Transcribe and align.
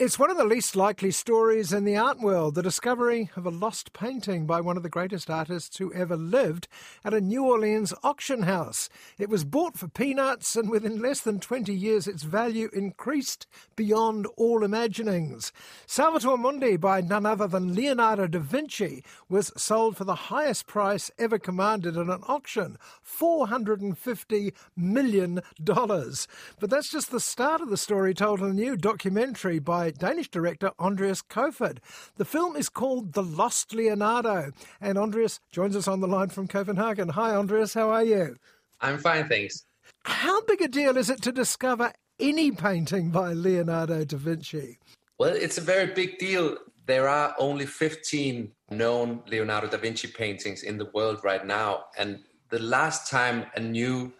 It's 0.00 0.18
one 0.18 0.30
of 0.30 0.38
the 0.38 0.44
least 0.44 0.76
likely 0.76 1.10
stories 1.10 1.74
in 1.74 1.84
the 1.84 1.98
art 1.98 2.20
world 2.20 2.54
the 2.54 2.62
discovery 2.62 3.28
of 3.36 3.44
a 3.44 3.50
lost 3.50 3.92
painting 3.92 4.46
by 4.46 4.58
one 4.58 4.78
of 4.78 4.82
the 4.82 4.88
greatest 4.88 5.28
artists 5.28 5.76
who 5.76 5.92
ever 5.92 6.16
lived 6.16 6.68
at 7.04 7.12
a 7.12 7.20
New 7.20 7.44
Orleans 7.44 7.92
auction 8.02 8.44
house. 8.44 8.88
It 9.18 9.28
was 9.28 9.44
bought 9.44 9.76
for 9.76 9.88
peanuts, 9.88 10.56
and 10.56 10.70
within 10.70 11.02
less 11.02 11.20
than 11.20 11.38
20 11.38 11.74
years, 11.74 12.08
its 12.08 12.22
value 12.22 12.70
increased 12.72 13.46
beyond 13.76 14.26
all 14.38 14.64
imaginings. 14.64 15.52
Salvator 15.86 16.38
Mundi, 16.38 16.78
by 16.78 17.02
none 17.02 17.26
other 17.26 17.46
than 17.46 17.74
Leonardo 17.74 18.26
da 18.26 18.38
Vinci, 18.38 19.04
was 19.28 19.52
sold 19.54 19.98
for 19.98 20.04
the 20.04 20.14
highest 20.14 20.66
price 20.66 21.10
ever 21.18 21.38
commanded 21.38 21.98
at 21.98 22.06
an 22.06 22.22
auction 22.26 22.78
$450 23.06 24.54
million. 24.74 25.42
But 25.62 26.70
that's 26.70 26.90
just 26.90 27.10
the 27.10 27.20
start 27.20 27.60
of 27.60 27.68
the 27.68 27.76
story 27.76 28.14
told 28.14 28.40
in 28.40 28.46
a 28.46 28.54
new 28.54 28.78
documentary 28.78 29.58
by 29.58 29.89
Danish 29.92 30.28
director 30.28 30.70
Andreas 30.78 31.22
Koefoed. 31.22 31.78
The 32.16 32.24
film 32.24 32.56
is 32.56 32.68
called 32.68 33.12
The 33.12 33.22
Lost 33.22 33.72
Leonardo, 33.74 34.52
and 34.80 34.98
Andreas 34.98 35.40
joins 35.50 35.76
us 35.76 35.88
on 35.88 36.00
the 36.00 36.08
line 36.08 36.28
from 36.28 36.48
Copenhagen. 36.48 37.10
Hi, 37.10 37.34
Andreas, 37.34 37.74
how 37.74 37.90
are 37.90 38.04
you? 38.04 38.36
I'm 38.80 38.98
fine, 38.98 39.28
thanks. 39.28 39.64
How 40.04 40.40
big 40.42 40.62
a 40.62 40.68
deal 40.68 40.96
is 40.96 41.10
it 41.10 41.22
to 41.22 41.32
discover 41.32 41.92
any 42.18 42.50
painting 42.50 43.10
by 43.10 43.32
Leonardo 43.32 44.04
da 44.04 44.16
Vinci? 44.16 44.78
Well, 45.18 45.34
it's 45.34 45.58
a 45.58 45.62
very 45.62 45.92
big 45.92 46.18
deal. 46.18 46.56
There 46.86 47.08
are 47.08 47.34
only 47.38 47.66
15 47.66 48.50
known 48.70 49.22
Leonardo 49.26 49.68
da 49.68 49.76
Vinci 49.76 50.08
paintings 50.08 50.62
in 50.62 50.78
the 50.78 50.90
world 50.94 51.20
right 51.22 51.46
now. 51.46 51.84
And 51.98 52.20
the 52.48 52.58
last 52.58 53.10
time 53.10 53.46
a 53.54 53.60
new 53.60 54.12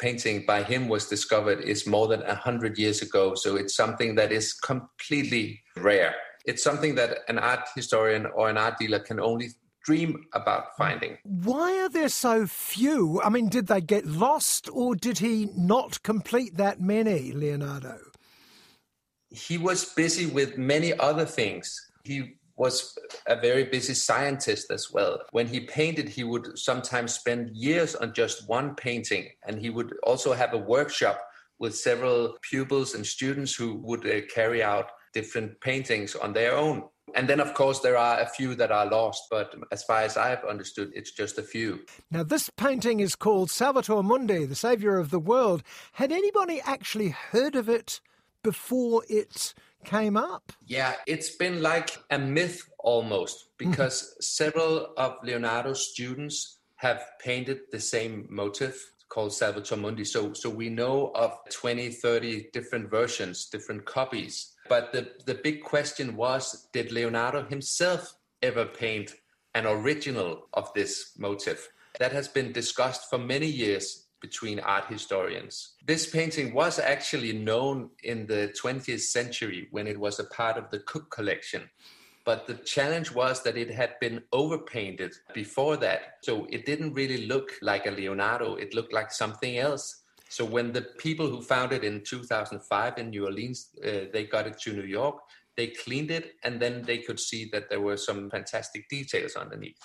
painting 0.00 0.44
by 0.46 0.62
him 0.62 0.88
was 0.88 1.06
discovered 1.06 1.60
is 1.60 1.86
more 1.86 2.08
than 2.08 2.20
100 2.20 2.78
years 2.78 3.02
ago. 3.02 3.34
So 3.34 3.56
it's 3.56 3.74
something 3.74 4.14
that 4.16 4.32
is 4.32 4.52
completely 4.54 5.62
rare. 5.76 6.14
It's 6.44 6.62
something 6.62 6.94
that 6.94 7.18
an 7.28 7.38
art 7.38 7.68
historian 7.74 8.26
or 8.26 8.48
an 8.48 8.56
art 8.56 8.78
dealer 8.78 8.98
can 8.98 9.20
only 9.20 9.50
dream 9.84 10.26
about 10.34 10.76
finding. 10.76 11.18
Why 11.24 11.78
are 11.80 11.88
there 11.88 12.08
so 12.08 12.46
few? 12.46 13.20
I 13.22 13.28
mean, 13.28 13.48
did 13.48 13.66
they 13.66 13.80
get 13.80 14.06
lost 14.06 14.68
or 14.72 14.94
did 14.94 15.18
he 15.18 15.48
not 15.56 16.02
complete 16.02 16.56
that 16.56 16.80
many, 16.80 17.32
Leonardo? 17.32 17.98
He 19.30 19.58
was 19.58 19.84
busy 19.84 20.26
with 20.26 20.58
many 20.58 20.98
other 20.98 21.24
things. 21.24 21.74
He 22.04 22.34
was 22.60 22.94
a 23.26 23.36
very 23.40 23.64
busy 23.64 23.94
scientist 23.94 24.70
as 24.70 24.90
well. 24.92 25.18
When 25.32 25.48
he 25.48 25.60
painted, 25.60 26.10
he 26.10 26.24
would 26.24 26.58
sometimes 26.58 27.14
spend 27.14 27.56
years 27.56 27.94
on 27.94 28.12
just 28.12 28.46
one 28.46 28.74
painting, 28.74 29.30
and 29.46 29.58
he 29.58 29.70
would 29.70 29.94
also 30.02 30.34
have 30.34 30.52
a 30.52 30.64
workshop 30.76 31.18
with 31.58 31.74
several 31.74 32.36
pupils 32.42 32.94
and 32.94 33.06
students 33.06 33.54
who 33.54 33.76
would 33.86 34.04
uh, 34.06 34.20
carry 34.34 34.62
out 34.62 34.90
different 35.14 35.58
paintings 35.62 36.14
on 36.14 36.34
their 36.34 36.54
own. 36.54 36.82
And 37.14 37.26
then, 37.26 37.40
of 37.40 37.54
course, 37.54 37.80
there 37.80 37.96
are 37.96 38.20
a 38.20 38.28
few 38.28 38.54
that 38.56 38.70
are 38.70 38.86
lost, 38.86 39.22
but 39.30 39.54
as 39.72 39.82
far 39.82 40.02
as 40.02 40.18
I've 40.18 40.44
understood, 40.44 40.92
it's 40.94 41.12
just 41.12 41.38
a 41.38 41.42
few. 41.42 41.80
Now, 42.10 42.24
this 42.24 42.50
painting 42.50 43.00
is 43.00 43.16
called 43.16 43.50
Salvator 43.50 44.02
Mundi, 44.02 44.44
the 44.44 44.54
Saviour 44.54 44.98
of 44.98 45.10
the 45.10 45.18
World. 45.18 45.62
Had 45.94 46.12
anybody 46.12 46.60
actually 46.60 47.08
heard 47.08 47.56
of 47.56 47.68
it 47.70 48.00
before 48.42 49.02
it 49.08 49.54
came 49.84 50.16
up? 50.16 50.52
Yeah, 50.66 50.94
it's 51.06 51.30
been 51.30 51.62
like 51.62 51.98
a 52.10 52.18
myth 52.18 52.68
almost 52.78 53.46
hmm. 53.58 53.70
because 53.70 54.16
several 54.20 54.92
of 54.96 55.16
Leonardo's 55.22 55.90
students 55.90 56.58
have 56.76 57.02
painted 57.18 57.60
the 57.70 57.80
same 57.80 58.26
motif 58.30 58.92
called 59.10 59.34
Salvator 59.34 59.76
Mundi. 59.76 60.04
So, 60.04 60.32
so 60.32 60.48
we 60.48 60.70
know 60.70 61.10
of 61.14 61.32
20, 61.50 61.90
30 61.90 62.48
different 62.52 62.90
versions, 62.90 63.46
different 63.46 63.84
copies. 63.84 64.52
But 64.68 64.92
the, 64.92 65.10
the 65.26 65.34
big 65.34 65.62
question 65.62 66.16
was 66.16 66.68
did 66.72 66.92
Leonardo 66.92 67.44
himself 67.44 68.14
ever 68.40 68.64
paint 68.64 69.16
an 69.54 69.66
original 69.66 70.46
of 70.54 70.72
this 70.74 71.12
motif? 71.18 71.68
That 71.98 72.12
has 72.12 72.28
been 72.28 72.52
discussed 72.52 73.10
for 73.10 73.18
many 73.18 73.48
years 73.48 74.06
between 74.20 74.60
art 74.60 74.86
historians. 74.86 75.74
This 75.86 76.08
painting 76.08 76.54
was 76.54 76.78
actually 76.78 77.32
known 77.32 77.90
in 78.04 78.26
the 78.26 78.52
20th 78.62 79.00
century 79.00 79.68
when 79.70 79.86
it 79.86 79.98
was 79.98 80.18
a 80.18 80.24
part 80.24 80.56
of 80.56 80.70
the 80.70 80.80
Cook 80.80 81.10
collection. 81.10 81.70
But 82.24 82.46
the 82.46 82.54
challenge 82.54 83.12
was 83.12 83.42
that 83.42 83.56
it 83.56 83.70
had 83.70 83.98
been 84.00 84.22
overpainted 84.32 85.14
before 85.34 85.76
that. 85.78 86.18
So 86.22 86.46
it 86.50 86.66
didn't 86.66 86.92
really 86.92 87.26
look 87.26 87.52
like 87.62 87.86
a 87.86 87.90
Leonardo, 87.90 88.56
it 88.56 88.74
looked 88.74 88.92
like 88.92 89.10
something 89.10 89.58
else. 89.58 90.02
So 90.28 90.44
when 90.44 90.72
the 90.72 90.82
people 90.82 91.28
who 91.28 91.42
found 91.42 91.72
it 91.72 91.82
in 91.82 92.04
2005 92.04 92.98
in 92.98 93.10
New 93.10 93.24
Orleans, 93.24 93.70
uh, 93.84 94.06
they 94.12 94.26
got 94.26 94.46
it 94.46 94.60
to 94.60 94.72
New 94.72 94.84
York, 94.84 95.16
they 95.60 95.66
cleaned 95.66 96.10
it 96.10 96.36
and 96.42 96.58
then 96.58 96.80
they 96.86 96.96
could 96.96 97.20
see 97.20 97.46
that 97.52 97.68
there 97.68 97.82
were 97.82 97.98
some 97.98 98.30
fantastic 98.30 98.88
details 98.88 99.36
underneath. 99.36 99.76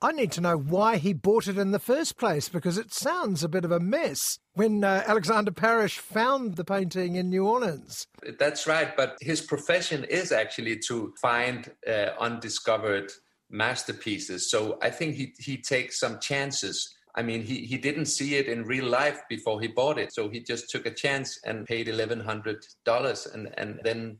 I 0.00 0.12
need 0.12 0.30
to 0.32 0.40
know 0.40 0.56
why 0.56 0.98
he 0.98 1.12
bought 1.14 1.48
it 1.48 1.58
in 1.58 1.72
the 1.72 1.80
first 1.80 2.16
place 2.16 2.48
because 2.48 2.78
it 2.78 2.94
sounds 2.94 3.42
a 3.42 3.48
bit 3.48 3.64
of 3.64 3.72
a 3.72 3.80
mess 3.80 4.38
when 4.52 4.84
uh, 4.84 5.02
Alexander 5.04 5.50
Parish 5.50 5.98
found 5.98 6.54
the 6.54 6.64
painting 6.64 7.16
in 7.16 7.28
New 7.28 7.44
Orleans. 7.44 8.06
That's 8.38 8.68
right, 8.68 8.96
but 8.96 9.18
his 9.20 9.40
profession 9.40 10.04
is 10.04 10.30
actually 10.30 10.78
to 10.86 11.12
find 11.20 11.72
uh, 11.88 12.10
undiscovered 12.20 13.10
masterpieces. 13.50 14.48
So 14.48 14.78
I 14.80 14.90
think 14.90 15.16
he, 15.16 15.34
he 15.40 15.56
takes 15.56 15.98
some 15.98 16.20
chances. 16.20 16.94
I 17.16 17.22
mean, 17.22 17.42
he, 17.42 17.66
he 17.66 17.78
didn't 17.78 18.06
see 18.06 18.36
it 18.36 18.46
in 18.46 18.62
real 18.62 18.86
life 18.86 19.22
before 19.28 19.60
he 19.60 19.66
bought 19.66 19.98
it. 19.98 20.14
So 20.14 20.28
he 20.28 20.38
just 20.38 20.70
took 20.70 20.86
a 20.86 20.94
chance 20.94 21.40
and 21.44 21.66
paid 21.66 21.88
$1,100 21.88 23.34
and, 23.34 23.52
and 23.58 23.80
then 23.82 24.18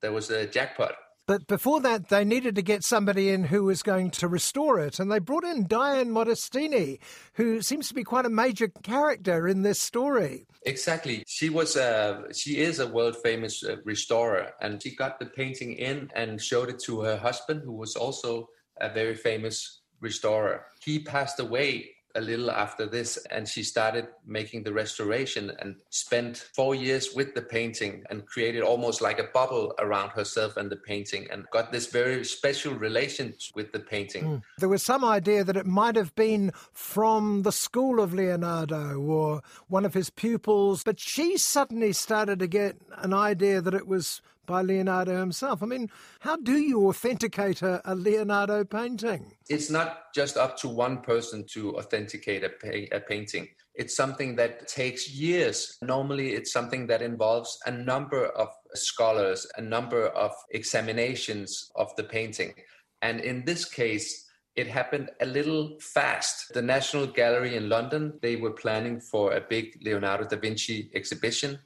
there 0.00 0.12
was 0.12 0.30
a 0.30 0.46
jackpot. 0.46 0.94
But 1.28 1.46
before 1.46 1.80
that, 1.80 2.08
they 2.08 2.24
needed 2.24 2.54
to 2.54 2.62
get 2.62 2.82
somebody 2.82 3.28
in 3.28 3.44
who 3.44 3.64
was 3.64 3.82
going 3.82 4.10
to 4.12 4.28
restore 4.28 4.80
it. 4.80 4.98
And 4.98 5.12
they 5.12 5.18
brought 5.18 5.44
in 5.44 5.66
Dianne 5.66 6.08
Modestini, 6.08 7.00
who 7.34 7.60
seems 7.60 7.86
to 7.88 7.94
be 7.94 8.02
quite 8.02 8.24
a 8.24 8.30
major 8.30 8.68
character 8.82 9.46
in 9.46 9.60
this 9.60 9.78
story. 9.78 10.46
Exactly. 10.64 11.24
She 11.26 11.50
was 11.50 11.76
a, 11.76 12.24
she 12.32 12.56
is 12.60 12.78
a 12.78 12.86
world 12.86 13.14
famous 13.22 13.62
uh, 13.62 13.76
restorer. 13.84 14.52
And 14.62 14.82
she 14.82 14.96
got 14.96 15.18
the 15.18 15.26
painting 15.26 15.74
in 15.74 16.10
and 16.14 16.40
showed 16.40 16.70
it 16.70 16.78
to 16.84 17.02
her 17.02 17.18
husband, 17.18 17.60
who 17.62 17.72
was 17.72 17.94
also 17.94 18.48
a 18.80 18.88
very 18.88 19.14
famous 19.14 19.82
restorer. 20.00 20.64
He 20.82 20.98
passed 21.00 21.40
away 21.40 21.90
a 22.14 22.20
little 22.20 22.50
after 22.50 22.86
this 22.86 23.16
and 23.30 23.46
she 23.46 23.62
started 23.62 24.08
making 24.26 24.62
the 24.62 24.72
restoration 24.72 25.52
and 25.60 25.76
spent 25.90 26.36
four 26.54 26.74
years 26.74 27.14
with 27.14 27.34
the 27.34 27.42
painting 27.42 28.02
and 28.10 28.26
created 28.26 28.62
almost 28.62 29.00
like 29.00 29.18
a 29.18 29.28
bubble 29.34 29.74
around 29.78 30.10
herself 30.10 30.56
and 30.56 30.70
the 30.70 30.76
painting 30.76 31.26
and 31.30 31.44
got 31.52 31.70
this 31.70 31.86
very 31.86 32.24
special 32.24 32.74
relation 32.74 33.34
with 33.54 33.72
the 33.72 33.78
painting. 33.78 34.24
Mm. 34.24 34.42
There 34.58 34.68
was 34.68 34.82
some 34.82 35.04
idea 35.04 35.44
that 35.44 35.56
it 35.56 35.66
might 35.66 35.96
have 35.96 36.14
been 36.14 36.52
from 36.72 37.42
the 37.42 37.52
school 37.52 38.00
of 38.00 38.14
Leonardo 38.14 38.98
or 38.98 39.42
one 39.68 39.84
of 39.84 39.94
his 39.94 40.10
pupils, 40.10 40.82
but 40.82 40.98
she 40.98 41.36
suddenly 41.36 41.92
started 41.92 42.38
to 42.38 42.46
get 42.46 42.76
an 42.96 43.12
idea 43.12 43.60
that 43.60 43.74
it 43.74 43.86
was 43.86 44.22
by 44.48 44.62
Leonardo 44.62 45.16
himself. 45.16 45.62
I 45.62 45.66
mean, 45.66 45.88
how 46.20 46.36
do 46.36 46.56
you 46.58 46.88
authenticate 46.88 47.62
a, 47.62 47.80
a 47.84 47.94
Leonardo 47.94 48.64
painting? 48.64 49.30
It's 49.48 49.70
not 49.70 50.12
just 50.12 50.36
up 50.36 50.56
to 50.58 50.68
one 50.68 51.02
person 51.02 51.44
to 51.52 51.76
authenticate 51.76 52.42
a, 52.42 52.48
pa- 52.48 52.96
a 52.96 52.98
painting. 52.98 53.46
It's 53.74 53.94
something 53.94 54.34
that 54.36 54.66
takes 54.66 55.08
years. 55.08 55.78
Normally, 55.82 56.30
it's 56.30 56.52
something 56.52 56.88
that 56.88 57.02
involves 57.02 57.56
a 57.66 57.70
number 57.70 58.26
of 58.26 58.48
scholars, 58.74 59.46
a 59.56 59.60
number 59.62 60.08
of 60.08 60.32
examinations 60.50 61.70
of 61.76 61.94
the 61.94 62.02
painting. 62.02 62.54
And 63.02 63.20
in 63.20 63.44
this 63.44 63.64
case, 63.64 64.24
it 64.56 64.66
happened 64.66 65.10
a 65.20 65.26
little 65.26 65.78
fast. 65.80 66.52
The 66.52 66.62
National 66.62 67.06
Gallery 67.06 67.54
in 67.54 67.68
London, 67.68 68.18
they 68.22 68.34
were 68.34 68.50
planning 68.50 69.00
for 69.00 69.34
a 69.34 69.40
big 69.40 69.78
Leonardo 69.84 70.24
da 70.24 70.36
Vinci 70.36 70.90
exhibition 70.94 71.60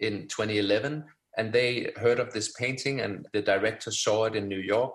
in 0.00 0.28
2011 0.28 1.04
and 1.36 1.52
they 1.52 1.92
heard 1.96 2.20
of 2.20 2.32
this 2.32 2.52
painting 2.52 3.00
and 3.00 3.26
the 3.32 3.42
director 3.42 3.90
saw 3.90 4.24
it 4.24 4.36
in 4.36 4.48
New 4.48 4.60
York 4.60 4.94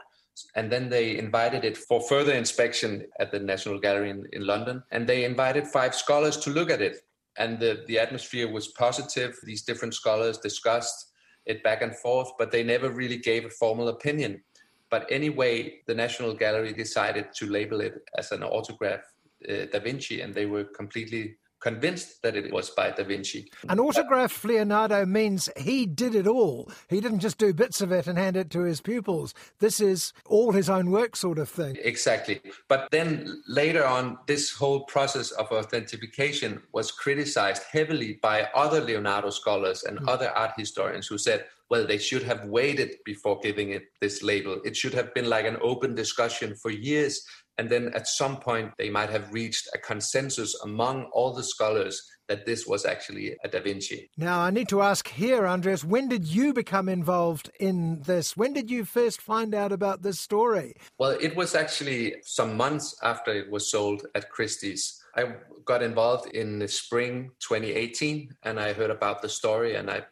and 0.55 0.71
then 0.71 0.89
they 0.89 1.17
invited 1.17 1.65
it 1.65 1.77
for 1.77 1.99
further 2.01 2.33
inspection 2.33 3.05
at 3.19 3.29
the 3.29 3.39
National 3.39 3.77
Gallery 3.77 4.09
in, 4.09 4.23
in 4.31 4.45
London 4.47 4.81
and 4.91 5.07
they 5.07 5.25
invited 5.25 5.67
five 5.67 5.93
scholars 5.93 6.37
to 6.37 6.49
look 6.49 6.69
at 6.69 6.81
it 6.81 6.97
and 7.37 7.59
the, 7.59 7.83
the 7.87 7.99
atmosphere 7.99 8.51
was 8.51 8.69
positive 8.69 9.35
these 9.43 9.63
different 9.63 9.93
scholars 9.93 10.37
discussed 10.37 11.09
it 11.49 11.63
back 11.63 11.81
and 11.81 11.95
forth, 11.95 12.31
but 12.37 12.51
they 12.51 12.63
never 12.63 12.89
really 12.89 13.17
gave 13.17 13.43
a 13.43 13.49
formal 13.49 13.89
opinion. 13.89 14.41
But 14.89 15.07
anyway, 15.09 15.79
the 15.87 15.95
National 15.95 16.33
Gallery 16.33 16.73
decided 16.73 17.33
to 17.35 17.47
label 17.47 17.81
it 17.81 17.95
as 18.17 18.31
an 18.31 18.43
autograph 18.43 19.01
uh, 19.47 19.65
Da 19.71 19.79
Vinci, 19.79 20.21
and 20.21 20.33
they 20.33 20.45
were 20.45 20.63
completely 20.63 21.35
convinced 21.59 22.21
that 22.21 22.35
it 22.35 22.51
was 22.53 22.69
by 22.69 22.91
Da 22.91 23.03
Vinci. 23.03 23.51
An 23.67 23.79
autograph 23.79 24.43
Leonardo 24.43 25.05
means 25.05 25.49
he 25.57 25.85
did 25.85 26.15
it 26.15 26.27
all. 26.27 26.71
He 26.89 27.01
didn't 27.01 27.19
just 27.19 27.37
do 27.37 27.53
bits 27.53 27.81
of 27.81 27.91
it 27.91 28.07
and 28.07 28.17
hand 28.17 28.37
it 28.37 28.49
to 28.51 28.61
his 28.61 28.81
pupils. 28.81 29.33
This 29.59 29.79
is 29.81 30.13
all 30.25 30.51
his 30.51 30.69
own 30.69 30.91
work, 30.91 31.15
sort 31.15 31.37
of 31.37 31.49
thing. 31.49 31.77
Exactly. 31.83 32.41
But 32.67 32.89
then 32.91 33.41
later 33.47 33.85
on, 33.85 34.17
this 34.27 34.51
whole 34.51 34.81
process 34.85 35.31
of 35.31 35.51
authentication 35.51 36.61
was 36.73 36.91
criticized 36.91 37.63
heavily 37.71 38.19
by 38.21 38.47
other 38.55 38.81
Leonardo 38.81 39.29
scholars 39.29 39.83
and 39.83 39.99
mm. 39.99 40.07
other 40.07 40.29
art 40.31 40.51
historians 40.57 41.07
who 41.07 41.17
said, 41.17 41.45
well, 41.69 41.85
they 41.85 41.99
should 41.99 42.23
have 42.23 42.45
waited 42.45 42.95
before 43.05 43.39
giving 43.41 43.69
it 43.71 43.83
this 44.01 44.23
label. 44.23 44.59
It 44.65 44.75
should 44.75 44.93
have 44.93 45.13
been 45.13 45.29
like 45.29 45.45
an 45.45 45.57
open 45.61 45.93
discussion 45.93 46.55
for 46.55 46.71
years 46.71 47.23
and 47.59 47.69
then 47.69 47.91
at 47.93 48.07
some 48.07 48.37
point, 48.37 48.71
they 48.77 48.89
might 48.89 49.09
have 49.09 49.33
reached 49.33 49.67
a 49.73 49.77
consensus 49.77 50.55
among 50.63 51.09
all 51.11 51.33
the 51.33 51.43
scholars 51.43 52.01
that 52.29 52.45
this 52.45 52.65
was 52.65 52.85
actually 52.85 53.35
a 53.43 53.49
Da 53.49 53.59
Vinci. 53.59 54.09
Now, 54.15 54.39
I 54.39 54.49
need 54.49 54.69
to 54.69 54.81
ask 54.81 55.09
here, 55.09 55.45
Andreas, 55.45 55.83
when 55.83 56.07
did 56.07 56.25
you 56.25 56.53
become 56.53 56.87
involved 56.87 57.51
in 57.59 58.01
this? 58.03 58.37
When 58.37 58.53
did 58.53 58.71
you 58.71 58.85
first 58.85 59.21
find 59.21 59.53
out 59.53 59.73
about 59.73 60.03
this 60.03 60.21
story? 60.21 60.75
Well, 60.99 61.17
it 61.19 61.35
was 61.35 61.53
actually 61.53 62.15
some 62.23 62.55
months 62.55 62.97
after 63.03 63.31
it 63.33 63.51
was 63.51 63.69
sold 63.69 64.05
at 64.15 64.29
Christie's. 64.29 65.03
I 65.17 65.33
got 65.65 65.83
involved 65.83 66.33
in 66.33 66.59
the 66.59 66.67
spring 66.69 67.31
2018 67.41 68.29
and 68.43 68.57
I 68.57 68.71
heard 68.71 68.91
about 68.91 69.21
the 69.21 69.27
story 69.27 69.75
and 69.75 69.91
I 69.91 70.05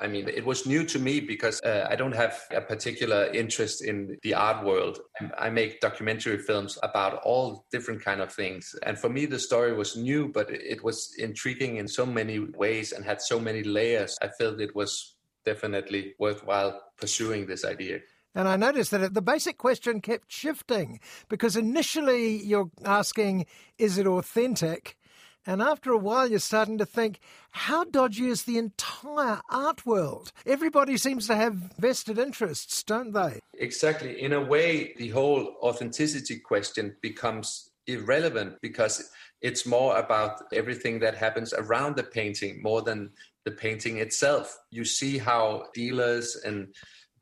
I 0.00 0.06
mean, 0.06 0.28
it 0.28 0.44
was 0.44 0.66
new 0.66 0.84
to 0.84 0.98
me 0.98 1.20
because 1.20 1.60
uh, 1.62 1.86
I 1.90 1.96
don't 1.96 2.14
have 2.14 2.40
a 2.52 2.60
particular 2.60 3.26
interest 3.32 3.84
in 3.84 4.16
the 4.22 4.34
art 4.34 4.64
world. 4.64 5.00
I 5.36 5.50
make 5.50 5.80
documentary 5.80 6.38
films 6.38 6.78
about 6.82 7.20
all 7.24 7.66
different 7.72 8.04
kind 8.04 8.20
of 8.20 8.32
things, 8.32 8.74
and 8.84 8.98
for 8.98 9.08
me, 9.08 9.26
the 9.26 9.38
story 9.38 9.72
was 9.72 9.96
new, 9.96 10.28
but 10.28 10.50
it 10.50 10.82
was 10.84 11.14
intriguing 11.18 11.76
in 11.76 11.88
so 11.88 12.06
many 12.06 12.38
ways 12.38 12.92
and 12.92 13.04
had 13.04 13.20
so 13.20 13.40
many 13.40 13.62
layers. 13.62 14.16
I 14.22 14.28
felt 14.28 14.60
it 14.60 14.74
was 14.74 15.16
definitely 15.44 16.14
worthwhile 16.18 16.80
pursuing 16.96 17.46
this 17.46 17.64
idea. 17.64 18.00
And 18.34 18.46
I 18.46 18.56
noticed 18.56 18.90
that 18.92 19.14
the 19.14 19.22
basic 19.22 19.58
question 19.58 20.00
kept 20.00 20.30
shifting 20.30 21.00
because 21.28 21.56
initially 21.56 22.36
you're 22.36 22.70
asking, 22.84 23.46
is 23.78 23.98
it 23.98 24.06
authentic? 24.06 24.96
And 25.46 25.62
after 25.62 25.92
a 25.92 25.98
while, 25.98 26.28
you're 26.28 26.40
starting 26.40 26.78
to 26.78 26.86
think, 26.86 27.20
how 27.50 27.84
dodgy 27.84 28.26
is 28.26 28.44
the 28.44 28.58
entire 28.58 29.40
art 29.48 29.86
world? 29.86 30.32
Everybody 30.44 30.96
seems 30.98 31.26
to 31.28 31.36
have 31.36 31.54
vested 31.78 32.18
interests, 32.18 32.82
don't 32.82 33.12
they? 33.12 33.40
Exactly. 33.58 34.20
In 34.20 34.32
a 34.32 34.40
way, 34.40 34.94
the 34.98 35.08
whole 35.08 35.56
authenticity 35.62 36.38
question 36.38 36.96
becomes 37.00 37.70
irrelevant 37.86 38.56
because 38.60 39.10
it's 39.40 39.64
more 39.64 39.96
about 39.96 40.42
everything 40.52 40.98
that 41.00 41.16
happens 41.16 41.54
around 41.54 41.96
the 41.96 42.02
painting 42.02 42.60
more 42.62 42.82
than 42.82 43.10
the 43.44 43.50
painting 43.50 43.98
itself. 43.98 44.58
You 44.70 44.84
see 44.84 45.16
how 45.16 45.68
dealers 45.74 46.36
and 46.44 46.74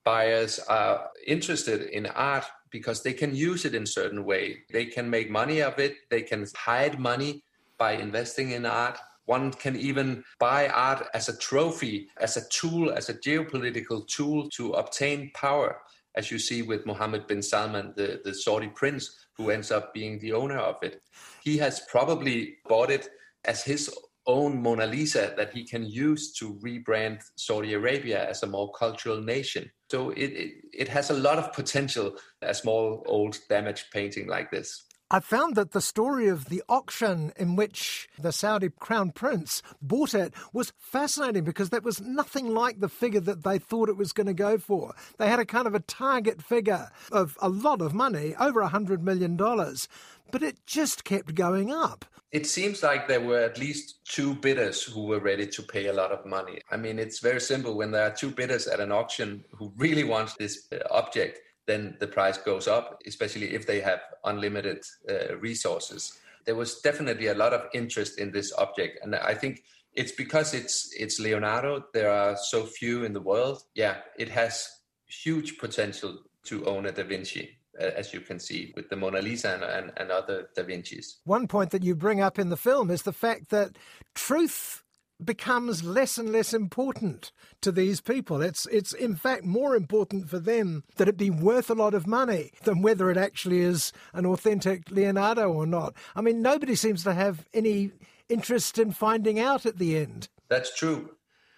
buyers 0.04 0.58
are 0.68 1.08
interested 1.26 1.82
in 1.82 2.06
art 2.06 2.44
because 2.70 3.02
they 3.02 3.12
can 3.12 3.34
use 3.34 3.64
it 3.64 3.74
in 3.74 3.86
certain 3.86 4.24
way. 4.24 4.58
They 4.72 4.86
can 4.86 5.08
make 5.08 5.30
money 5.30 5.62
of 5.62 5.78
it. 5.78 5.96
They 6.10 6.22
can 6.22 6.46
hide 6.56 6.98
money 6.98 7.44
by 7.78 7.92
investing 7.92 8.52
in 8.52 8.66
art. 8.66 8.98
One 9.24 9.52
can 9.52 9.76
even 9.76 10.22
buy 10.38 10.68
art 10.68 11.08
as 11.14 11.28
a 11.28 11.36
trophy, 11.36 12.08
as 12.20 12.36
a 12.36 12.48
tool, 12.48 12.92
as 12.92 13.08
a 13.08 13.14
geopolitical 13.14 14.06
tool 14.06 14.48
to 14.50 14.72
obtain 14.72 15.32
power, 15.34 15.78
as 16.14 16.30
you 16.30 16.38
see 16.38 16.62
with 16.62 16.86
Mohammed 16.86 17.26
bin 17.26 17.42
Salman, 17.42 17.92
the, 17.96 18.20
the 18.24 18.34
Saudi 18.34 18.68
prince, 18.68 19.26
who 19.36 19.50
ends 19.50 19.70
up 19.70 19.92
being 19.92 20.18
the 20.20 20.32
owner 20.32 20.58
of 20.58 20.76
it. 20.82 21.02
He 21.42 21.58
has 21.58 21.80
probably 21.90 22.58
bought 22.68 22.90
it 22.90 23.08
as 23.44 23.62
his 23.62 23.92
own 24.26 24.60
Mona 24.60 24.86
Lisa 24.86 25.34
that 25.36 25.52
he 25.52 25.64
can 25.64 25.84
use 25.84 26.32
to 26.34 26.54
rebrand 26.54 27.22
Saudi 27.36 27.74
Arabia 27.74 28.28
as 28.28 28.42
a 28.42 28.46
more 28.46 28.72
cultural 28.72 29.20
nation. 29.20 29.70
So 29.90 30.10
it, 30.10 30.32
it, 30.32 30.52
it 30.72 30.88
has 30.88 31.10
a 31.10 31.14
lot 31.14 31.38
of 31.38 31.52
potential, 31.52 32.16
a 32.42 32.54
small, 32.54 33.04
old, 33.06 33.38
damaged 33.48 33.86
painting 33.92 34.26
like 34.26 34.50
this. 34.50 34.85
I 35.08 35.20
found 35.20 35.54
that 35.54 35.70
the 35.70 35.80
story 35.80 36.26
of 36.26 36.46
the 36.46 36.64
auction 36.68 37.32
in 37.36 37.54
which 37.54 38.08
the 38.18 38.32
Saudi 38.32 38.70
crown 38.70 39.12
prince 39.12 39.62
bought 39.80 40.14
it 40.14 40.34
was 40.52 40.72
fascinating 40.78 41.44
because 41.44 41.70
that 41.70 41.84
was 41.84 42.00
nothing 42.00 42.52
like 42.52 42.80
the 42.80 42.88
figure 42.88 43.20
that 43.20 43.44
they 43.44 43.60
thought 43.60 43.88
it 43.88 43.96
was 43.96 44.12
going 44.12 44.26
to 44.26 44.34
go 44.34 44.58
for. 44.58 44.94
They 45.18 45.28
had 45.28 45.38
a 45.38 45.44
kind 45.44 45.68
of 45.68 45.76
a 45.76 45.80
target 45.80 46.42
figure 46.42 46.90
of 47.12 47.38
a 47.40 47.48
lot 47.48 47.80
of 47.80 47.94
money, 47.94 48.34
over 48.40 48.60
a 48.60 48.70
$100 48.70 49.00
million, 49.00 49.36
but 49.36 50.42
it 50.42 50.66
just 50.66 51.04
kept 51.04 51.36
going 51.36 51.70
up. 51.70 52.04
It 52.32 52.48
seems 52.48 52.82
like 52.82 53.06
there 53.06 53.20
were 53.20 53.38
at 53.38 53.58
least 53.58 54.04
two 54.04 54.34
bidders 54.34 54.82
who 54.82 55.04
were 55.04 55.20
ready 55.20 55.46
to 55.46 55.62
pay 55.62 55.86
a 55.86 55.92
lot 55.92 56.10
of 56.10 56.26
money. 56.26 56.60
I 56.72 56.76
mean, 56.76 56.98
it's 56.98 57.20
very 57.20 57.40
simple. 57.40 57.76
When 57.76 57.92
there 57.92 58.02
are 58.02 58.14
two 58.14 58.30
bidders 58.30 58.66
at 58.66 58.80
an 58.80 58.90
auction 58.90 59.44
who 59.52 59.72
really 59.76 60.02
want 60.02 60.32
this 60.36 60.66
uh, 60.72 60.78
object, 60.90 61.38
then 61.66 61.96
the 62.00 62.06
price 62.06 62.38
goes 62.38 62.68
up, 62.68 63.02
especially 63.06 63.54
if 63.54 63.66
they 63.66 63.80
have 63.80 64.00
unlimited 64.24 64.84
uh, 65.08 65.36
resources. 65.36 66.18
There 66.44 66.54
was 66.54 66.80
definitely 66.80 67.26
a 67.26 67.34
lot 67.34 67.52
of 67.52 67.68
interest 67.74 68.18
in 68.18 68.30
this 68.30 68.52
object, 68.56 69.00
and 69.02 69.14
I 69.14 69.34
think 69.34 69.64
it's 69.92 70.12
because 70.12 70.54
it's 70.54 70.90
it's 70.96 71.18
Leonardo. 71.18 71.84
There 71.92 72.10
are 72.10 72.36
so 72.36 72.64
few 72.64 73.04
in 73.04 73.12
the 73.12 73.20
world. 73.20 73.62
Yeah, 73.74 73.96
it 74.16 74.28
has 74.28 74.68
huge 75.06 75.58
potential 75.58 76.18
to 76.44 76.64
own 76.66 76.86
a 76.86 76.92
Da 76.92 77.02
Vinci 77.02 77.56
as 77.78 78.12
you 78.14 78.20
can 78.20 78.38
see 78.38 78.72
with 78.74 78.88
the 78.88 78.96
Mona 78.96 79.20
Lisa 79.20 79.54
and, 79.54 79.62
and, 79.62 79.92
and, 79.96 80.10
other 80.10 80.48
Da 80.54 80.62
Vinci's. 80.62 81.18
One 81.24 81.46
point 81.46 81.70
that 81.70 81.82
you 81.82 81.94
bring 81.94 82.20
up 82.20 82.38
in 82.38 82.48
the 82.48 82.56
film 82.56 82.90
is 82.90 83.02
the 83.02 83.12
fact 83.12 83.50
that 83.50 83.76
truth 84.14 84.82
becomes 85.24 85.82
less 85.82 86.18
and 86.18 86.30
less 86.30 86.52
important 86.52 87.32
to 87.62 87.72
these 87.72 88.00
people. 88.00 88.42
It's 88.42 88.66
it's 88.66 88.92
in 88.92 89.16
fact 89.16 89.44
more 89.44 89.74
important 89.74 90.28
for 90.28 90.38
them 90.38 90.84
that 90.96 91.08
it 91.08 91.16
be 91.16 91.30
worth 91.30 91.70
a 91.70 91.74
lot 91.74 91.94
of 91.94 92.06
money 92.06 92.50
than 92.64 92.82
whether 92.82 93.10
it 93.10 93.16
actually 93.16 93.60
is 93.60 93.92
an 94.12 94.26
authentic 94.26 94.90
Leonardo 94.90 95.50
or 95.50 95.66
not. 95.66 95.94
I 96.14 96.20
mean, 96.20 96.42
nobody 96.42 96.74
seems 96.74 97.02
to 97.04 97.14
have 97.14 97.46
any 97.54 97.92
interest 98.28 98.78
in 98.78 98.92
finding 98.92 99.38
out 99.38 99.66
at 99.66 99.78
the 99.78 99.96
end. 99.96 100.28
That's 100.48 100.76
true. 100.76 101.10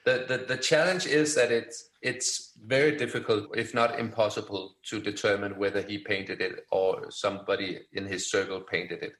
The, 0.05 0.25
the, 0.29 0.39
the 0.39 0.57
challenge 0.57 1.07
is 1.07 1.35
that 1.35 1.51
it's 1.51 1.91
it's 2.01 2.53
very 2.65 2.97
difficult, 2.97 3.57
if 3.57 3.75
not 3.75 3.99
impossible, 3.99 4.77
to 4.85 5.01
determine 5.01 5.59
whether 5.59 5.83
he 5.83 5.99
painted 5.99 6.41
it 6.41 6.65
or 6.71 7.11
somebody 7.11 7.81
in 7.93 8.07
his 8.07 8.31
circle 8.31 8.61
painted 8.61 9.03
it. 9.03 9.13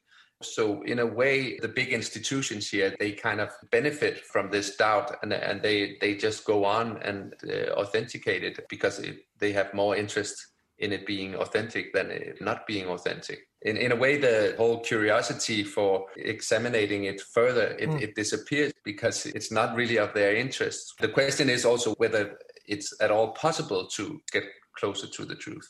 So 0.43 0.83
in 0.83 1.01
a 1.01 1.07
way, 1.07 1.59
the 1.59 1.69
big 1.69 1.89
institutions 1.89 2.69
here, 2.69 2.95
they 2.99 3.13
kind 3.13 3.41
of 3.41 3.51
benefit 3.71 4.25
from 4.25 4.51
this 4.51 4.77
doubt 4.77 5.17
and, 5.23 5.33
and 5.33 5.61
they, 5.63 5.97
they 6.01 6.15
just 6.15 6.45
go 6.45 6.65
on 6.65 6.99
and 7.03 7.35
uh, 7.49 7.73
authenticate 7.73 8.45
it 8.45 8.65
because 8.69 9.01
it, 9.01 9.19
they 9.39 9.53
have 9.53 9.75
more 9.75 9.97
interest 9.97 10.47
in 10.79 10.93
it 10.93 11.07
being 11.07 11.35
authentic 11.35 11.93
than 11.93 12.11
it 12.11 12.41
not 12.41 12.67
being 12.67 12.87
authentic. 12.87 13.49
In, 13.63 13.77
in 13.77 13.91
a 13.91 13.97
way, 13.97 14.17
the 14.19 14.55
whole 14.57 14.79
curiosity 14.79 15.65
for 15.65 16.07
examining 16.17 17.05
it 17.05 17.21
further, 17.21 17.77
it, 17.79 17.89
mm. 17.89 18.01
it 18.01 18.15
disappears 18.15 18.73
because 18.85 19.27
it's 19.27 19.51
not 19.51 19.75
really 19.75 19.99
of 19.99 20.15
their 20.15 20.37
interest. 20.37 20.95
The 21.01 21.09
question 21.09 21.51
is 21.51 21.65
also 21.65 21.95
whether 21.95 22.39
it's 22.67 22.95
at 23.01 23.11
all 23.11 23.33
possible 23.33 23.89
to 23.97 24.21
get 24.31 24.45
closer 24.77 25.09
to 25.09 25.25
the 25.25 25.35
truth. 25.35 25.69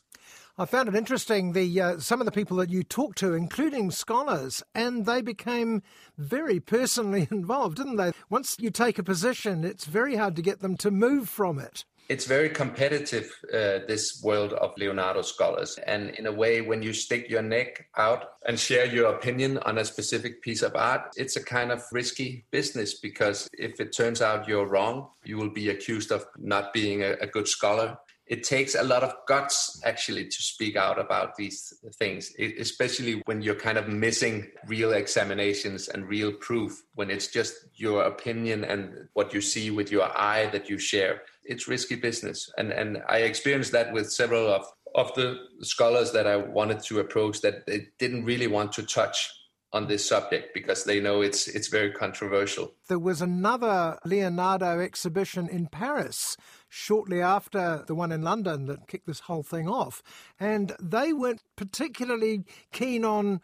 I 0.61 0.65
found 0.65 0.89
it 0.89 0.97
interesting 0.97 1.53
the 1.53 1.81
uh, 1.81 1.99
some 2.01 2.21
of 2.21 2.25
the 2.25 2.33
people 2.33 2.57
that 2.57 2.69
you 2.69 2.83
talked 2.83 3.19
to, 3.19 3.33
including 3.33 3.93
scholars, 3.93 4.61
and 4.75 5.07
they 5.07 5.23
became 5.23 5.85
very 6.17 6.59
personally 6.59 7.29
involved, 7.31 7.77
didn't 7.77 7.95
they? 7.95 8.11
Once 8.29 8.57
you 8.59 8.71
take 8.71 8.99
a 8.99 9.05
position, 9.05 9.63
it's 9.63 9.85
very 9.85 10.17
hard 10.17 10.35
to 10.35 10.43
get 10.43 10.59
them 10.59 10.77
to 10.79 10.91
move 10.91 11.29
from 11.29 11.61
it. 11.61 11.85
It's 12.09 12.25
very 12.25 12.49
competitive, 12.49 13.31
uh, 13.53 13.87
this 13.87 14.21
world 14.25 14.55
of 14.55 14.73
Leonardo 14.77 15.23
scholars. 15.23 15.79
And 15.87 16.11
in 16.11 16.27
a 16.27 16.33
way, 16.33 16.61
when 16.61 16.83
you 16.83 16.93
stick 16.93 17.29
your 17.29 17.43
neck 17.43 17.87
out 17.97 18.31
and 18.47 18.59
share 18.59 18.87
your 18.87 19.15
opinion 19.15 19.59
on 19.59 19.79
a 19.79 19.85
specific 19.85 20.43
piece 20.43 20.63
of 20.63 20.75
art, 20.75 21.03
it's 21.17 21.37
a 21.37 21.45
kind 21.45 21.71
of 21.71 21.85
risky 21.93 22.47
business 22.51 22.99
because 22.99 23.47
if 23.53 23.79
it 23.79 23.95
turns 23.95 24.23
out 24.23 24.49
you're 24.49 24.67
wrong, 24.67 25.11
you 25.23 25.37
will 25.37 25.51
be 25.51 25.69
accused 25.69 26.11
of 26.11 26.25
not 26.37 26.73
being 26.73 27.03
a, 27.03 27.13
a 27.21 27.27
good 27.29 27.47
scholar 27.47 27.97
it 28.29 28.45
takes 28.45 28.75
a 28.75 28.83
lot 28.83 29.03
of 29.03 29.15
guts 29.27 29.81
actually 29.85 30.27
to 30.27 30.43
speak 30.43 30.77
out 30.77 30.99
about 30.99 31.35
these 31.37 31.73
things, 31.95 32.33
especially 32.59 33.23
when 33.25 33.41
you're 33.41 33.55
kind 33.55 33.79
of 33.79 33.89
missing 33.89 34.47
real 34.67 34.93
examinations 34.93 35.89
and 35.89 36.07
real 36.07 36.33
proof, 36.33 36.83
when 36.95 37.11
it's 37.11 37.29
just 37.29 37.55
your 37.75 38.03
opinion 38.03 38.65
and 38.65 39.09
what 39.15 39.33
you 39.33 39.41
see 39.41 39.71
with 39.71 39.91
your 39.91 40.05
eye 40.19 40.47
that 40.53 40.69
you 40.69 40.79
share. 40.79 41.23
It's 41.45 41.69
risky 41.69 41.97
business. 41.97 42.51
And, 42.59 42.71
and 42.71 43.03
I 43.09 43.19
experienced 43.19 43.73
that 43.73 43.93
with 43.93 44.13
several 44.13 44.53
of, 44.53 44.67
of 44.95 45.15
the 45.15 45.39
scholars 45.63 46.13
that 46.13 46.27
I 46.27 46.37
wanted 46.37 46.83
to 46.85 47.01
approach 47.01 47.41
that 47.41 47.67
they 47.67 47.87
didn't 47.99 48.25
really 48.25 48.47
want 48.47 48.73
to 48.73 48.83
touch 48.83 49.31
on 49.73 49.87
this 49.87 50.09
subject 50.09 50.55
because 50.55 50.85
they 50.85 51.01
know 51.01 51.21
it's 51.21 51.47
it's 51.47 51.69
very 51.69 51.93
controversial. 51.93 52.73
There 52.89 52.99
was 52.99 53.21
another 53.21 53.99
Leonardo 54.05 54.81
exhibition 54.81 55.49
in 55.49 55.67
Paris 55.67 56.37
shortly 56.69 57.21
after 57.21 57.85
the 57.87 57.95
one 57.95 58.13
in 58.13 58.23
London 58.23 58.67
that 58.67 58.89
kicked 58.89 59.07
this 59.07 59.21
whole 59.21 59.43
thing 59.43 59.69
off, 59.69 60.03
and 60.41 60.75
they 60.81 61.13
weren't 61.13 61.43
particularly 61.57 62.45
keen 62.73 63.05
on 63.05 63.41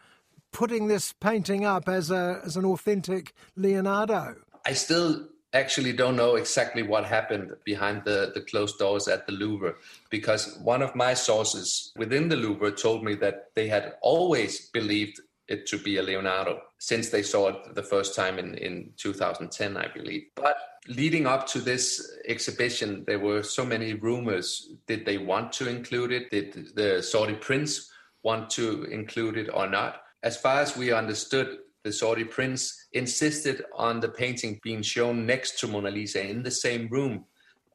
putting 0.51 0.87
this 0.87 1.13
painting 1.13 1.65
up 1.65 1.87
as 1.87 2.09
a 2.09 2.41
as 2.43 2.57
an 2.57 2.65
authentic 2.65 3.33
Leonardo. 3.55 4.35
I 4.65 4.73
still 4.73 5.27
actually 5.53 5.93
don't 5.93 6.17
know 6.17 6.35
exactly 6.35 6.83
what 6.83 7.05
happened 7.05 7.53
behind 7.63 8.03
the, 8.03 8.31
the 8.33 8.41
closed 8.41 8.77
doors 8.77 9.07
at 9.07 9.25
the 9.25 9.31
Louvre 9.31 9.75
because 10.09 10.57
one 10.57 10.81
of 10.81 10.93
my 10.95 11.13
sources 11.13 11.93
within 11.95 12.27
the 12.27 12.35
Louvre 12.35 12.71
told 12.71 13.03
me 13.03 13.15
that 13.15 13.51
they 13.55 13.69
had 13.69 13.93
always 14.01 14.69
believed 14.71 15.21
it 15.47 15.67
to 15.67 15.77
be 15.77 15.97
a 15.97 16.03
Leonardo 16.03 16.61
since 16.79 17.09
they 17.09 17.21
saw 17.21 17.49
it 17.49 17.75
the 17.75 17.83
first 17.83 18.15
time 18.15 18.39
in, 18.39 18.55
in 18.55 18.91
2010, 18.97 19.77
I 19.77 19.87
believe. 19.87 20.23
But 20.35 20.57
leading 20.87 21.25
up 21.25 21.47
to 21.47 21.59
this 21.59 22.17
exhibition, 22.27 23.03
there 23.05 23.19
were 23.19 23.43
so 23.43 23.65
many 23.65 23.93
rumors. 23.93 24.69
Did 24.87 25.05
they 25.05 25.17
want 25.17 25.51
to 25.53 25.69
include 25.69 26.11
it? 26.11 26.31
Did 26.31 26.75
the 26.75 27.01
Saudi 27.01 27.35
prince 27.35 27.91
want 28.23 28.49
to 28.51 28.83
include 28.85 29.37
it 29.37 29.49
or 29.53 29.67
not? 29.67 30.01
As 30.23 30.37
far 30.37 30.61
as 30.61 30.75
we 30.75 30.91
understood, 30.91 31.59
the 31.83 31.93
Saudi 31.93 32.23
prince 32.23 32.87
insisted 32.93 33.63
on 33.75 33.99
the 33.99 34.09
painting 34.09 34.59
being 34.63 34.81
shown 34.81 35.25
next 35.25 35.59
to 35.59 35.67
Mona 35.67 35.91
Lisa 35.91 36.27
in 36.27 36.41
the 36.41 36.49
same 36.49 36.87
room, 36.89 37.25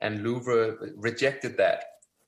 and 0.01 0.25
Louvre 0.25 0.77
rejected 0.97 1.57
that 1.59 1.85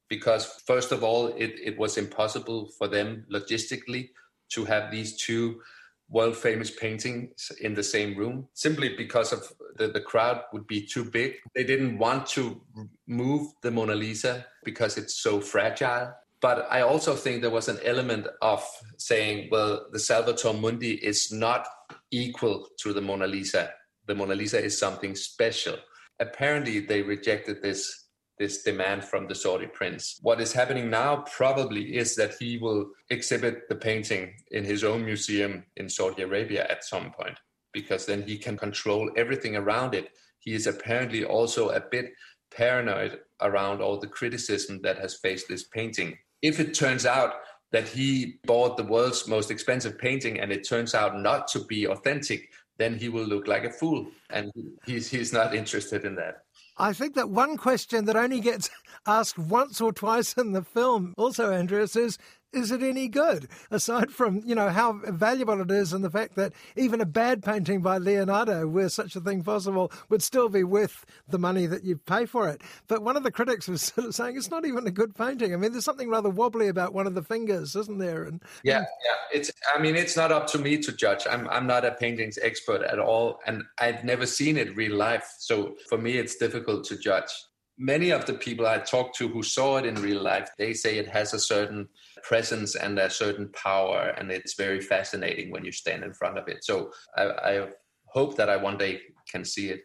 because, 0.08 0.60
first 0.66 0.92
of 0.92 1.02
all, 1.02 1.28
it, 1.28 1.54
it 1.60 1.76
was 1.76 1.96
impossible 1.96 2.68
for 2.78 2.86
them 2.86 3.24
logistically 3.32 4.10
to 4.54 4.64
have 4.64 4.90
these 4.90 5.16
two 5.16 5.60
world 6.08 6.36
famous 6.36 6.70
paintings 6.70 7.50
in 7.60 7.74
the 7.74 7.82
same 7.82 8.16
room 8.16 8.46
simply 8.52 8.94
because 8.96 9.32
of 9.32 9.50
the, 9.76 9.88
the 9.88 10.00
crowd 10.00 10.42
would 10.52 10.66
be 10.66 10.86
too 10.86 11.04
big. 11.04 11.36
They 11.54 11.64
didn't 11.64 11.98
want 11.98 12.26
to 12.28 12.60
move 13.06 13.52
the 13.62 13.70
Mona 13.70 13.94
Lisa 13.94 14.46
because 14.62 14.98
it's 14.98 15.14
so 15.14 15.40
fragile. 15.40 16.12
But 16.42 16.66
I 16.70 16.82
also 16.82 17.14
think 17.14 17.40
there 17.40 17.50
was 17.50 17.68
an 17.68 17.78
element 17.84 18.26
of 18.42 18.62
saying, 18.98 19.48
well, 19.50 19.86
the 19.92 19.98
Salvator 19.98 20.52
Mundi 20.52 20.94
is 20.94 21.32
not 21.32 21.66
equal 22.10 22.68
to 22.80 22.92
the 22.92 23.00
Mona 23.00 23.26
Lisa. 23.26 23.70
The 24.06 24.14
Mona 24.14 24.34
Lisa 24.34 24.62
is 24.62 24.78
something 24.78 25.14
special. 25.14 25.76
Apparently, 26.20 26.80
they 26.80 27.00
rejected 27.00 27.62
this 27.62 28.01
this 28.42 28.64
demand 28.64 29.04
from 29.04 29.28
the 29.28 29.36
Saudi 29.36 29.68
prince. 29.68 30.18
What 30.20 30.40
is 30.40 30.52
happening 30.52 30.90
now 30.90 31.24
probably 31.36 31.96
is 31.96 32.16
that 32.16 32.34
he 32.40 32.58
will 32.58 32.90
exhibit 33.08 33.68
the 33.68 33.76
painting 33.76 34.34
in 34.50 34.64
his 34.64 34.82
own 34.82 35.04
museum 35.04 35.62
in 35.76 35.88
Saudi 35.88 36.22
Arabia 36.22 36.66
at 36.68 36.82
some 36.82 37.12
point, 37.12 37.38
because 37.72 38.04
then 38.04 38.22
he 38.22 38.36
can 38.36 38.56
control 38.56 39.08
everything 39.16 39.54
around 39.54 39.94
it. 39.94 40.08
He 40.40 40.54
is 40.54 40.66
apparently 40.66 41.24
also 41.24 41.68
a 41.68 41.78
bit 41.78 42.14
paranoid 42.50 43.20
around 43.40 43.80
all 43.80 43.98
the 44.00 44.08
criticism 44.18 44.80
that 44.82 44.98
has 44.98 45.14
faced 45.14 45.46
this 45.48 45.68
painting. 45.68 46.18
If 46.50 46.58
it 46.58 46.74
turns 46.74 47.06
out 47.06 47.34
that 47.70 47.86
he 47.86 48.40
bought 48.44 48.76
the 48.76 48.90
world's 48.94 49.28
most 49.28 49.52
expensive 49.52 49.98
painting 49.98 50.40
and 50.40 50.50
it 50.50 50.68
turns 50.68 50.96
out 50.96 51.16
not 51.16 51.46
to 51.52 51.60
be 51.60 51.86
authentic, 51.86 52.50
then 52.76 52.98
he 52.98 53.08
will 53.08 53.24
look 53.24 53.46
like 53.46 53.62
a 53.62 53.70
fool. 53.70 54.08
And 54.30 54.50
he's, 54.84 55.08
he's 55.08 55.32
not 55.32 55.54
interested 55.54 56.04
in 56.04 56.16
that. 56.16 56.42
I 56.76 56.92
think 56.92 57.14
that 57.14 57.30
one 57.30 57.56
question 57.56 58.06
that 58.06 58.16
only 58.16 58.40
gets 58.40 58.70
asked 59.06 59.38
once 59.38 59.80
or 59.80 59.92
twice 59.92 60.34
in 60.34 60.52
the 60.52 60.62
film, 60.62 61.14
also, 61.16 61.52
Andreas, 61.52 61.96
is 61.96 62.18
is 62.52 62.70
it 62.70 62.82
any 62.82 63.08
good? 63.08 63.48
Aside 63.70 64.10
from, 64.10 64.42
you 64.44 64.54
know, 64.54 64.68
how 64.68 65.00
valuable 65.04 65.60
it 65.60 65.70
is 65.70 65.92
and 65.92 66.04
the 66.04 66.10
fact 66.10 66.36
that 66.36 66.52
even 66.76 67.00
a 67.00 67.06
bad 67.06 67.42
painting 67.42 67.80
by 67.80 67.98
Leonardo, 67.98 68.66
were 68.66 68.88
such 68.88 69.16
a 69.16 69.20
thing 69.20 69.42
possible, 69.42 69.90
would 70.08 70.22
still 70.22 70.48
be 70.48 70.64
worth 70.64 71.04
the 71.28 71.38
money 71.38 71.66
that 71.66 71.84
you 71.84 71.96
pay 71.96 72.26
for 72.26 72.48
it. 72.48 72.60
But 72.88 73.02
one 73.02 73.16
of 73.16 73.22
the 73.22 73.30
critics 73.30 73.68
was 73.68 73.82
sort 73.94 74.06
of 74.06 74.14
saying 74.14 74.36
it's 74.36 74.50
not 74.50 74.66
even 74.66 74.86
a 74.86 74.90
good 74.90 75.14
painting. 75.14 75.52
I 75.52 75.56
mean, 75.56 75.72
there's 75.72 75.84
something 75.84 76.08
rather 76.08 76.30
wobbly 76.30 76.68
about 76.68 76.94
one 76.94 77.06
of 77.06 77.14
the 77.14 77.22
fingers, 77.22 77.74
isn't 77.76 77.98
there? 77.98 78.24
And 78.24 78.42
Yeah, 78.62 78.80
yeah. 78.80 79.38
It's 79.38 79.50
I 79.74 79.80
mean, 79.80 79.96
it's 79.96 80.16
not 80.16 80.32
up 80.32 80.46
to 80.48 80.58
me 80.58 80.78
to 80.78 80.92
judge. 80.92 81.26
I'm 81.28 81.48
I'm 81.48 81.66
not 81.66 81.84
a 81.84 81.92
paintings 81.92 82.38
expert 82.42 82.82
at 82.82 82.98
all 82.98 83.40
and 83.46 83.62
I've 83.78 84.04
never 84.04 84.26
seen 84.26 84.56
it 84.56 84.76
real 84.76 84.96
life. 84.96 85.34
So 85.38 85.76
for 85.88 85.98
me 85.98 86.18
it's 86.18 86.36
difficult 86.36 86.84
to 86.84 86.96
judge 86.96 87.30
many 87.78 88.10
of 88.10 88.26
the 88.26 88.34
people 88.34 88.66
I 88.66 88.78
talked 88.78 89.16
to 89.16 89.28
who 89.28 89.42
saw 89.42 89.78
it 89.78 89.86
in 89.86 89.94
real 89.96 90.22
life, 90.22 90.50
they 90.58 90.74
say 90.74 90.98
it 90.98 91.08
has 91.08 91.34
a 91.34 91.38
certain 91.38 91.88
presence 92.22 92.76
and 92.76 92.98
a 92.98 93.10
certain 93.10 93.48
power, 93.52 94.14
and 94.18 94.30
it's 94.30 94.54
very 94.54 94.80
fascinating 94.80 95.50
when 95.50 95.64
you 95.64 95.72
stand 95.72 96.04
in 96.04 96.12
front 96.12 96.38
of 96.38 96.48
it. 96.48 96.64
So 96.64 96.92
I, 97.16 97.22
I 97.24 97.68
hope 98.06 98.36
that 98.36 98.50
I 98.50 98.56
one 98.56 98.78
day 98.78 99.00
can 99.28 99.44
see 99.44 99.68
it 99.70 99.82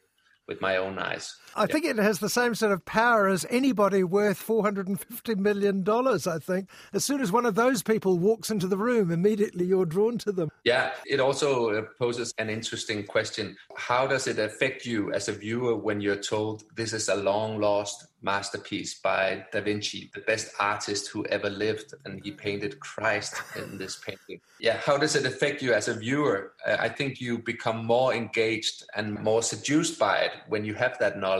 with 0.47 0.61
my 0.61 0.77
own 0.77 0.97
eyes. 0.99 1.35
I 1.55 1.65
think 1.65 1.85
it 1.85 1.97
has 1.97 2.19
the 2.19 2.29
same 2.29 2.55
sort 2.55 2.71
of 2.71 2.85
power 2.85 3.27
as 3.27 3.45
anybody 3.49 4.03
worth 4.03 4.45
$450 4.45 5.37
million, 5.37 5.83
I 5.87 6.39
think. 6.39 6.69
As 6.93 7.03
soon 7.03 7.21
as 7.21 7.31
one 7.31 7.45
of 7.45 7.55
those 7.55 7.81
people 7.81 8.19
walks 8.19 8.49
into 8.49 8.67
the 8.67 8.77
room, 8.77 9.11
immediately 9.11 9.65
you're 9.65 9.85
drawn 9.85 10.17
to 10.19 10.31
them. 10.31 10.49
Yeah, 10.63 10.91
it 11.05 11.19
also 11.19 11.69
uh, 11.69 11.81
poses 11.99 12.33
an 12.37 12.49
interesting 12.49 13.05
question. 13.05 13.55
How 13.75 14.07
does 14.07 14.27
it 14.27 14.39
affect 14.39 14.85
you 14.85 15.11
as 15.13 15.27
a 15.29 15.33
viewer 15.33 15.75
when 15.75 16.01
you're 16.01 16.15
told 16.15 16.63
this 16.75 16.93
is 16.93 17.09
a 17.09 17.15
long 17.15 17.59
lost 17.59 18.07
masterpiece 18.21 18.99
by 18.99 19.45
Da 19.51 19.61
Vinci, 19.61 20.09
the 20.13 20.21
best 20.21 20.53
artist 20.59 21.09
who 21.09 21.25
ever 21.27 21.49
lived, 21.49 21.93
and 22.05 22.23
he 22.23 22.31
painted 22.31 22.79
Christ 22.79 23.35
in 23.55 23.77
this 23.77 23.97
painting? 23.97 24.41
Yeah, 24.59 24.77
how 24.77 24.97
does 24.97 25.15
it 25.15 25.25
affect 25.25 25.61
you 25.61 25.73
as 25.73 25.87
a 25.87 25.93
viewer? 25.93 26.53
Uh, 26.65 26.77
I 26.79 26.89
think 26.89 27.21
you 27.21 27.37
become 27.37 27.85
more 27.85 28.13
engaged 28.13 28.83
and 28.95 29.19
more 29.19 29.43
seduced 29.43 29.99
by 29.99 30.17
it 30.19 30.31
when 30.47 30.65
you 30.65 30.73
have 30.73 30.97
that 30.99 31.19
knowledge 31.19 31.36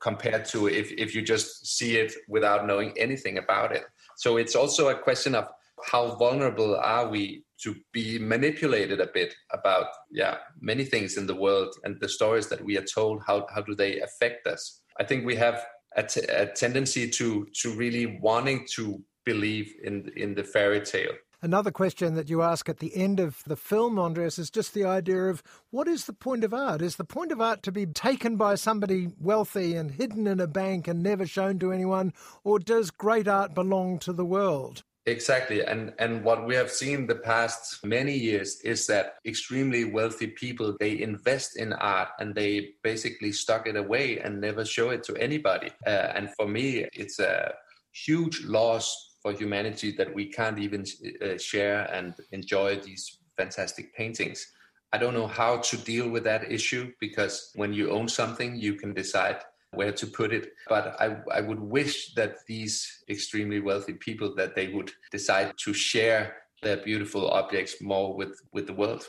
compared 0.00 0.44
to 0.46 0.68
if, 0.68 0.90
if 0.92 1.14
you 1.14 1.22
just 1.22 1.66
see 1.66 1.96
it 1.96 2.12
without 2.28 2.66
knowing 2.66 2.92
anything 2.96 3.38
about 3.38 3.72
it. 3.72 3.84
So 4.16 4.38
it's 4.38 4.56
also 4.56 4.88
a 4.88 4.94
question 4.98 5.34
of 5.34 5.48
how 5.84 6.14
vulnerable 6.16 6.76
are 6.76 7.08
we 7.08 7.44
to 7.62 7.74
be 7.92 8.18
manipulated 8.18 9.00
a 9.00 9.08
bit 9.12 9.34
about 9.52 9.86
yeah 10.10 10.36
many 10.60 10.84
things 10.84 11.16
in 11.16 11.26
the 11.26 11.34
world 11.34 11.74
and 11.84 11.96
the 12.00 12.08
stories 12.08 12.48
that 12.48 12.62
we 12.64 12.76
are 12.76 12.84
told 12.84 13.22
how, 13.26 13.46
how 13.54 13.60
do 13.62 13.74
they 13.74 14.00
affect 14.00 14.46
us 14.46 14.82
i 14.98 15.04
think 15.04 15.24
we 15.24 15.36
have 15.36 15.64
a, 15.96 16.02
t- 16.02 16.20
a 16.28 16.46
tendency 16.46 17.08
to 17.08 17.46
to 17.54 17.72
really 17.74 18.18
wanting 18.22 18.66
to 18.70 19.02
believe 19.24 19.72
in 19.84 20.10
in 20.16 20.34
the 20.34 20.44
fairy 20.44 20.80
tale 20.80 21.12
Another 21.42 21.70
question 21.70 22.16
that 22.16 22.28
you 22.28 22.42
ask 22.42 22.68
at 22.68 22.80
the 22.80 22.94
end 22.94 23.18
of 23.18 23.42
the 23.44 23.56
film, 23.56 23.98
Andreas, 23.98 24.38
is 24.38 24.50
just 24.50 24.74
the 24.74 24.84
idea 24.84 25.24
of 25.24 25.42
what 25.70 25.88
is 25.88 26.04
the 26.04 26.12
point 26.12 26.44
of 26.44 26.52
art? 26.52 26.82
Is 26.82 26.96
the 26.96 27.04
point 27.04 27.32
of 27.32 27.40
art 27.40 27.62
to 27.62 27.72
be 27.72 27.86
taken 27.86 28.36
by 28.36 28.56
somebody 28.56 29.08
wealthy 29.18 29.74
and 29.74 29.90
hidden 29.90 30.26
in 30.26 30.38
a 30.38 30.46
bank 30.46 30.86
and 30.86 31.02
never 31.02 31.26
shown 31.26 31.58
to 31.60 31.72
anyone, 31.72 32.12
or 32.44 32.58
does 32.58 32.90
great 32.90 33.26
art 33.26 33.54
belong 33.54 33.98
to 34.00 34.12
the 34.12 34.24
world? 34.24 34.82
Exactly. 35.06 35.64
And 35.64 35.94
and 35.98 36.22
what 36.22 36.46
we 36.46 36.54
have 36.56 36.70
seen 36.70 37.06
the 37.06 37.14
past 37.14 37.82
many 37.86 38.12
years 38.12 38.60
is 38.60 38.86
that 38.88 39.14
extremely 39.24 39.84
wealthy 39.84 40.26
people 40.26 40.76
they 40.78 41.00
invest 41.00 41.56
in 41.56 41.72
art 41.72 42.08
and 42.18 42.34
they 42.34 42.74
basically 42.82 43.32
stock 43.32 43.66
it 43.66 43.76
away 43.76 44.18
and 44.18 44.40
never 44.40 44.62
show 44.62 44.90
it 44.90 45.02
to 45.04 45.16
anybody. 45.16 45.70
Uh, 45.86 46.12
and 46.14 46.28
for 46.36 46.46
me 46.46 46.86
it's 46.92 47.18
a 47.18 47.54
huge 47.92 48.44
loss 48.44 49.09
for 49.22 49.32
humanity 49.32 49.92
that 49.92 50.14
we 50.14 50.26
can't 50.26 50.58
even 50.58 50.84
uh, 51.22 51.36
share 51.38 51.82
and 51.92 52.14
enjoy 52.32 52.76
these 52.80 53.18
fantastic 53.36 53.94
paintings. 53.94 54.46
I 54.92 54.98
don't 54.98 55.14
know 55.14 55.26
how 55.26 55.58
to 55.58 55.76
deal 55.76 56.08
with 56.08 56.24
that 56.24 56.50
issue 56.50 56.92
because 57.00 57.52
when 57.54 57.72
you 57.72 57.90
own 57.90 58.08
something, 58.08 58.56
you 58.56 58.74
can 58.74 58.92
decide 58.92 59.38
where 59.72 59.92
to 59.92 60.06
put 60.06 60.32
it. 60.32 60.52
But 60.68 60.96
I, 61.00 61.16
I 61.32 61.40
would 61.40 61.60
wish 61.60 62.14
that 62.14 62.44
these 62.46 63.04
extremely 63.08 63.60
wealthy 63.60 63.92
people 63.92 64.34
that 64.36 64.56
they 64.56 64.68
would 64.68 64.90
decide 65.12 65.54
to 65.58 65.72
share 65.72 66.36
their 66.62 66.78
beautiful 66.78 67.30
objects 67.30 67.80
more 67.80 68.14
with, 68.14 68.40
with 68.52 68.66
the 68.66 68.74
world. 68.74 69.06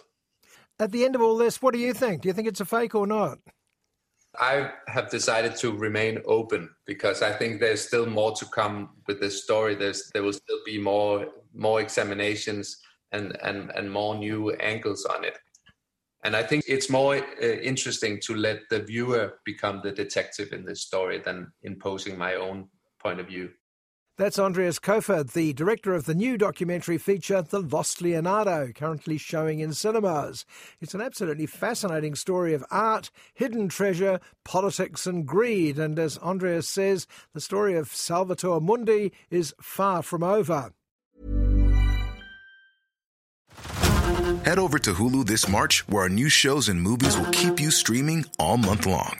At 0.79 0.91
the 0.91 1.03
end 1.03 1.15
of 1.15 1.21
all 1.21 1.37
this, 1.37 1.61
what 1.61 1.73
do 1.73 1.79
you 1.79 1.93
think? 1.93 2.21
Do 2.21 2.27
you 2.29 2.33
think 2.33 2.47
it's 2.47 2.61
a 2.61 2.65
fake 2.65 2.95
or 2.95 3.07
not? 3.07 3.39
I 4.39 4.71
have 4.87 5.09
decided 5.09 5.55
to 5.57 5.71
remain 5.71 6.19
open 6.25 6.69
because 6.85 7.21
I 7.21 7.33
think 7.33 7.59
there's 7.59 7.85
still 7.85 8.05
more 8.05 8.33
to 8.35 8.45
come 8.45 8.91
with 9.07 9.19
this 9.19 9.43
story. 9.43 9.75
There's 9.75 10.09
there 10.13 10.23
will 10.23 10.33
still 10.33 10.59
be 10.65 10.79
more 10.79 11.27
more 11.53 11.81
examinations 11.81 12.77
and 13.11 13.37
and 13.43 13.71
and 13.75 13.91
more 13.91 14.15
new 14.15 14.51
angles 14.51 15.05
on 15.05 15.25
it. 15.25 15.37
And 16.23 16.35
I 16.35 16.43
think 16.43 16.63
it's 16.67 16.89
more 16.89 17.15
uh, 17.15 17.45
interesting 17.45 18.19
to 18.21 18.35
let 18.35 18.59
the 18.69 18.79
viewer 18.79 19.39
become 19.43 19.81
the 19.83 19.91
detective 19.91 20.53
in 20.53 20.63
this 20.63 20.83
story 20.83 21.19
than 21.19 21.51
imposing 21.63 22.17
my 22.17 22.35
own 22.35 22.69
point 22.99 23.19
of 23.19 23.27
view. 23.27 23.49
That's 24.21 24.37
Andreas 24.37 24.77
Koefoed, 24.77 25.33
the 25.33 25.51
director 25.51 25.95
of 25.95 26.05
the 26.05 26.13
new 26.13 26.37
documentary 26.37 26.99
feature, 26.99 27.41
The 27.41 27.59
Lost 27.59 28.03
Leonardo, 28.03 28.71
currently 28.71 29.17
showing 29.17 29.61
in 29.61 29.73
cinemas. 29.73 30.45
It's 30.79 30.93
an 30.93 31.01
absolutely 31.01 31.47
fascinating 31.47 32.13
story 32.13 32.53
of 32.53 32.63
art, 32.69 33.09
hidden 33.33 33.67
treasure, 33.67 34.19
politics, 34.43 35.07
and 35.07 35.25
greed. 35.25 35.79
And 35.79 35.97
as 35.97 36.19
Andreas 36.19 36.69
says, 36.69 37.07
the 37.33 37.41
story 37.41 37.75
of 37.75 37.87
Salvator 37.87 38.59
Mundi 38.59 39.11
is 39.31 39.55
far 39.59 40.03
from 40.03 40.21
over. 40.21 40.71
Head 44.45 44.59
over 44.59 44.77
to 44.77 44.93
Hulu 44.93 45.25
this 45.25 45.49
March, 45.49 45.87
where 45.87 46.03
our 46.03 46.09
new 46.09 46.29
shows 46.29 46.69
and 46.69 46.79
movies 46.79 47.17
will 47.17 47.31
keep 47.31 47.59
you 47.59 47.71
streaming 47.71 48.25
all 48.37 48.57
month 48.57 48.85
long. 48.85 49.19